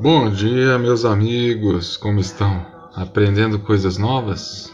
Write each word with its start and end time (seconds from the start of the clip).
Bom 0.00 0.30
dia, 0.30 0.78
meus 0.78 1.04
amigos, 1.04 1.96
como 1.96 2.20
estão? 2.20 2.64
Aprendendo 2.94 3.58
coisas 3.58 3.98
novas? 3.98 4.72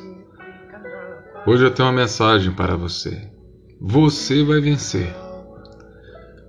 Hoje 1.47 1.65
eu 1.65 1.71
tenho 1.71 1.89
uma 1.89 1.95
mensagem 1.95 2.53
para 2.53 2.77
você. 2.77 3.31
Você 3.81 4.45
vai 4.45 4.61
vencer. 4.61 5.17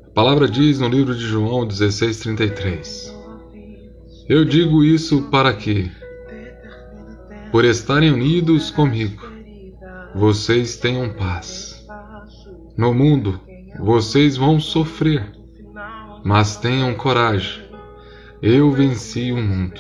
A 0.06 0.10
palavra 0.14 0.46
diz 0.50 0.78
no 0.78 0.90
livro 0.90 1.16
de 1.16 1.26
João 1.26 1.66
16:33. 1.66 3.16
Eu 4.28 4.44
digo 4.44 4.84
isso 4.84 5.22
para 5.32 5.54
que, 5.54 5.90
por 7.54 7.64
estarem 7.64 8.12
unidos 8.12 8.72
comigo, 8.72 9.26
vocês 10.14 10.76
tenham 10.76 11.14
paz. 11.14 11.82
No 12.78 12.94
mundo, 12.94 13.40
vocês 13.80 14.36
vão 14.36 14.60
sofrer, 14.60 15.32
mas 16.26 16.58
tenham 16.58 16.94
coragem 16.94 17.65
eu 18.42 18.72
venci 18.72 19.32
o 19.32 19.38
mundo. 19.38 19.80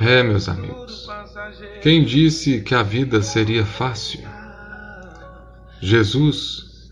É, 0.00 0.22
meus 0.22 0.48
amigos, 0.48 1.08
quem 1.82 2.04
disse 2.04 2.60
que 2.60 2.74
a 2.74 2.82
vida 2.82 3.22
seria 3.22 3.64
fácil? 3.64 4.20
Jesus 5.80 6.90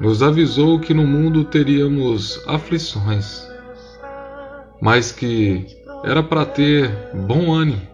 nos 0.00 0.22
avisou 0.22 0.78
que 0.80 0.94
no 0.94 1.06
mundo 1.06 1.44
teríamos 1.44 2.42
aflições, 2.46 3.46
mas 4.80 5.12
que 5.12 5.66
era 6.04 6.22
para 6.22 6.44
ter 6.46 6.90
bom 7.14 7.52
ânimo, 7.52 7.86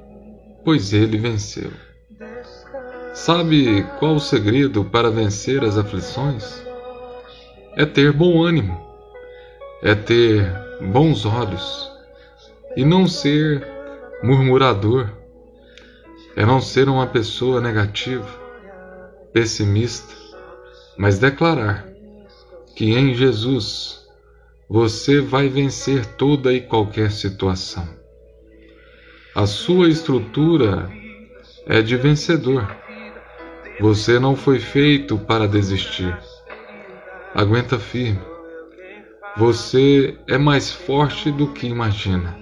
pois 0.65 0.93
ele 0.93 1.19
venceu. 1.19 1.71
Sabe 3.13 3.83
qual 3.99 4.17
o 4.17 4.21
segredo 4.21 4.85
para 4.85 5.11
vencer 5.11 5.65
as 5.65 5.77
aflições? 5.77 6.63
É 7.77 7.85
ter 7.85 8.13
bom 8.13 8.45
ânimo, 8.45 8.81
é 9.83 9.95
ter 9.95 10.66
bons 10.81 11.25
olhos 11.25 11.91
e 12.77 12.85
não 12.85 13.07
ser 13.07 13.67
murmurador, 14.23 15.11
é 16.37 16.45
não 16.45 16.61
ser 16.61 16.89
uma 16.89 17.07
pessoa 17.07 17.61
negativa, 17.61 18.29
pessimista, 19.33 20.15
mas 20.97 21.19
declarar 21.19 21.87
que 22.75 22.93
em 22.93 23.15
Jesus 23.15 24.07
você 24.69 25.21
vai 25.21 25.49
vencer 25.49 26.05
toda 26.05 26.53
e 26.53 26.61
qualquer 26.61 27.11
situação. 27.11 27.89
A 29.35 29.47
sua 29.47 29.89
estrutura 29.89 30.91
é 31.67 31.81
de 31.81 31.97
vencedor. 31.97 32.77
Você 33.81 34.19
não 34.19 34.35
foi 34.35 34.59
feito 34.59 35.19
para 35.19 35.47
desistir. 35.47 36.17
Aguenta 37.35 37.79
firme 37.79 38.36
você 39.37 40.19
é 40.27 40.39
mais 40.39 40.73
forte 40.73 41.31
do 41.31 41.53
que 41.53 41.67
imagina. 41.67 42.35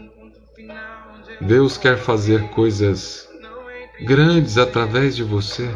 Deus 1.40 1.76
quer 1.76 1.98
fazer 1.98 2.50
coisas 2.50 3.28
grandes 4.02 4.56
através 4.58 5.16
de 5.16 5.24
você. 5.24 5.68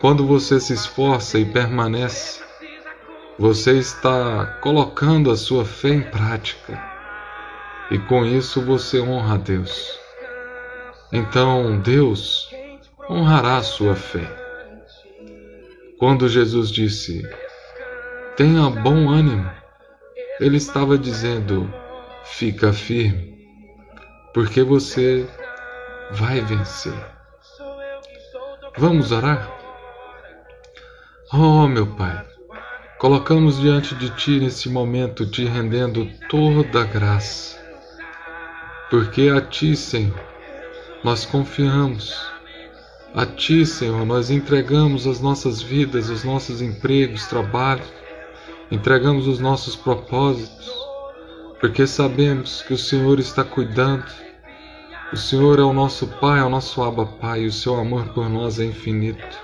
Quando 0.00 0.26
você 0.26 0.58
se 0.58 0.72
esforça 0.72 1.38
e 1.38 1.44
permanece, 1.44 2.42
você 3.38 3.78
está 3.78 4.58
colocando 4.60 5.30
a 5.30 5.36
sua 5.36 5.64
fé 5.64 5.90
em 5.90 6.02
prática. 6.02 6.82
E 7.92 7.98
com 7.98 8.24
isso 8.24 8.60
você 8.60 9.00
honra 9.00 9.34
a 9.34 9.38
Deus. 9.38 9.98
Então 11.12 11.78
Deus 11.78 12.50
honrará 13.08 13.58
a 13.58 13.62
sua 13.62 13.94
fé. 13.94 14.28
Quando 15.98 16.28
Jesus 16.28 16.70
disse: 16.70 17.22
Tenha 18.36 18.70
bom 18.70 19.08
ânimo, 19.10 19.59
ele 20.40 20.56
estava 20.56 20.96
dizendo: 20.96 21.72
fica 22.24 22.72
firme, 22.72 23.38
porque 24.32 24.62
você 24.62 25.28
vai 26.12 26.40
vencer. 26.40 26.94
Vamos 28.78 29.12
orar? 29.12 29.50
Oh, 31.32 31.68
meu 31.68 31.86
Pai, 31.86 32.24
colocamos 32.98 33.60
diante 33.60 33.94
de 33.94 34.08
Ti 34.10 34.40
nesse 34.40 34.68
momento, 34.68 35.26
te 35.26 35.44
rendendo 35.44 36.06
toda 36.28 36.80
a 36.80 36.84
graça, 36.84 37.60
porque 38.88 39.28
a 39.28 39.40
Ti, 39.42 39.76
Senhor, 39.76 40.18
nós 41.04 41.26
confiamos. 41.26 42.30
A 43.14 43.26
Ti, 43.26 43.66
Senhor, 43.66 44.06
nós 44.06 44.30
entregamos 44.30 45.06
as 45.06 45.20
nossas 45.20 45.60
vidas, 45.60 46.08
os 46.08 46.24
nossos 46.24 46.62
empregos, 46.62 47.26
trabalhos 47.26 48.00
entregamos 48.70 49.26
os 49.26 49.38
nossos 49.40 49.74
propósitos, 49.74 50.70
porque 51.60 51.86
sabemos 51.86 52.62
que 52.62 52.72
o 52.72 52.78
Senhor 52.78 53.18
está 53.18 53.42
cuidando. 53.42 54.06
O 55.12 55.16
Senhor 55.16 55.58
é 55.58 55.62
o 55.62 55.72
nosso 55.72 56.06
Pai, 56.06 56.40
é 56.40 56.44
o 56.44 56.48
nosso 56.48 56.82
Abba 56.82 57.04
Pai, 57.04 57.42
e 57.42 57.46
o 57.46 57.52
seu 57.52 57.74
amor 57.78 58.06
por 58.14 58.28
nós 58.28 58.60
é 58.60 58.64
infinito. 58.64 59.38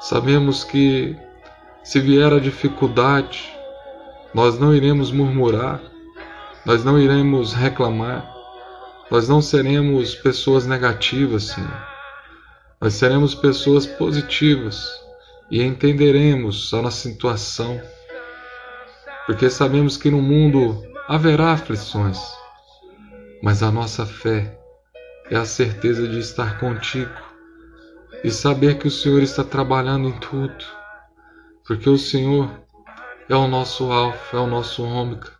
Sabemos 0.00 0.62
que 0.62 1.16
se 1.82 2.00
vier 2.00 2.32
a 2.32 2.38
dificuldade, 2.38 3.52
nós 4.32 4.58
não 4.58 4.74
iremos 4.74 5.10
murmurar, 5.10 5.80
nós 6.64 6.84
não 6.84 6.98
iremos 6.98 7.52
reclamar, 7.52 8.32
nós 9.10 9.28
não 9.28 9.42
seremos 9.42 10.14
pessoas 10.14 10.66
negativas, 10.66 11.44
Senhor. 11.44 11.86
Nós 12.80 12.94
seremos 12.94 13.34
pessoas 13.34 13.86
positivas 13.86 14.88
e 15.50 15.62
entenderemos 15.62 16.72
a 16.74 16.82
nossa 16.82 17.08
situação 17.08 17.80
porque 19.26 19.50
sabemos 19.50 19.96
que 19.96 20.10
no 20.10 20.22
mundo 20.22 20.82
haverá 21.08 21.52
aflições, 21.52 22.18
mas 23.42 23.62
a 23.62 23.70
nossa 23.72 24.06
fé 24.06 24.56
é 25.28 25.36
a 25.36 25.44
certeza 25.44 26.06
de 26.06 26.20
estar 26.20 26.60
contigo 26.60 27.10
e 28.22 28.30
saber 28.30 28.78
que 28.78 28.86
o 28.86 28.90
Senhor 28.90 29.22
está 29.22 29.42
trabalhando 29.42 30.08
em 30.08 30.18
tudo, 30.20 30.64
porque 31.66 31.90
o 31.90 31.98
Senhor 31.98 32.48
é 33.28 33.34
o 33.34 33.48
nosso 33.48 33.90
Alfa, 33.90 34.36
é 34.36 34.40
o 34.40 34.46
nosso 34.46 34.84
Ômega, 34.84 35.30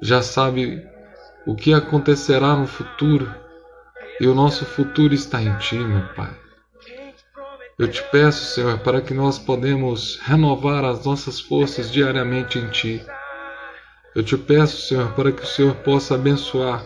já 0.00 0.22
sabe 0.22 0.86
o 1.44 1.56
que 1.56 1.74
acontecerá 1.74 2.54
no 2.54 2.68
futuro 2.68 3.34
e 4.20 4.26
o 4.28 4.34
nosso 4.34 4.64
futuro 4.64 5.12
está 5.12 5.42
em 5.42 5.56
Ti, 5.58 5.76
meu 5.76 6.06
Pai. 6.14 6.47
Eu 7.78 7.86
te 7.86 8.02
peço, 8.10 8.54
Senhor, 8.54 8.80
para 8.80 9.00
que 9.00 9.14
nós 9.14 9.38
podemos 9.38 10.18
renovar 10.22 10.84
as 10.84 11.04
nossas 11.04 11.38
forças 11.38 11.92
diariamente 11.92 12.58
em 12.58 12.68
Ti. 12.70 13.06
Eu 14.16 14.24
te 14.24 14.36
peço, 14.36 14.88
Senhor, 14.88 15.12
para 15.12 15.30
que 15.30 15.44
o 15.44 15.46
Senhor 15.46 15.76
possa 15.76 16.16
abençoar 16.16 16.84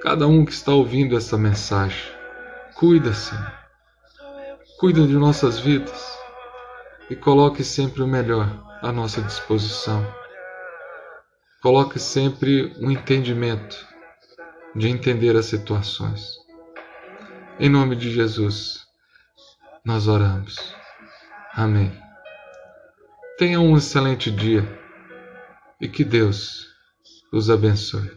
cada 0.00 0.28
um 0.28 0.44
que 0.44 0.52
está 0.52 0.72
ouvindo 0.72 1.16
essa 1.16 1.36
mensagem. 1.36 2.00
Cuida, 2.76 3.12
Senhor. 3.12 3.52
Cuida 4.78 5.04
de 5.04 5.14
nossas 5.14 5.58
vidas 5.58 6.16
e 7.10 7.16
coloque 7.16 7.64
sempre 7.64 8.00
o 8.00 8.06
melhor 8.06 8.48
à 8.82 8.92
nossa 8.92 9.20
disposição. 9.20 10.06
Coloque 11.60 11.98
sempre 11.98 12.72
um 12.78 12.92
entendimento 12.92 13.84
de 14.72 14.88
entender 14.88 15.34
as 15.34 15.46
situações. 15.46 16.36
Em 17.58 17.68
nome 17.68 17.96
de 17.96 18.12
Jesus 18.12 18.85
nós 19.86 20.08
oramos. 20.08 20.74
Amém. 21.54 21.92
Tenha 23.38 23.60
um 23.60 23.76
excelente 23.76 24.32
dia 24.32 24.66
e 25.80 25.86
que 25.86 26.02
Deus 26.02 26.66
os 27.32 27.48
abençoe. 27.48 28.10